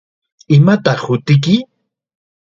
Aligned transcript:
¿Imataq 0.55 0.99
hutiyki? 1.07 1.55